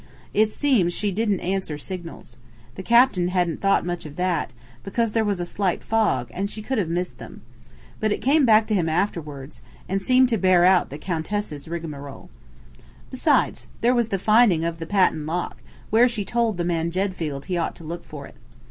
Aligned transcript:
It 0.33 0.51
seems 0.51 0.93
she 0.95 1.11
didn't 1.11 1.41
answer 1.41 1.77
signals. 1.77 2.39
The 2.73 2.81
captain 2.81 3.27
hadn't 3.27 3.61
thought 3.61 3.85
much 3.85 4.03
of 4.03 4.15
that, 4.15 4.51
because 4.83 5.11
there 5.11 5.23
was 5.23 5.39
a 5.39 5.45
slight 5.45 5.83
fog 5.83 6.31
and 6.33 6.49
she 6.49 6.63
could 6.63 6.79
have 6.79 6.89
missed 6.89 7.19
them. 7.19 7.43
But 7.99 8.11
it 8.11 8.19
came 8.19 8.43
back 8.43 8.65
to 8.65 8.73
him 8.73 8.89
afterward, 8.89 9.59
and 9.87 10.01
seemed 10.01 10.29
to 10.29 10.39
bear 10.39 10.65
out 10.65 10.89
the 10.89 10.97
Countess's 10.97 11.67
rigmarole. 11.67 12.31
"Besides, 13.11 13.67
there 13.81 13.93
was 13.93 14.09
the 14.09 14.17
finding 14.17 14.63
of 14.65 14.79
the 14.79 14.87
patent 14.87 15.27
lock, 15.27 15.57
where 15.91 16.09
she 16.09 16.25
told 16.25 16.57
the 16.57 16.65
man 16.65 16.89
Jedfield 16.89 17.45
he 17.45 17.55
ought 17.55 17.75
to 17.75 17.83
look 17.83 18.03
for 18.03 18.25
it." 18.25 18.33